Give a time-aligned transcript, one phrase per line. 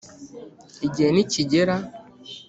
[0.85, 1.75] igihe nikigera.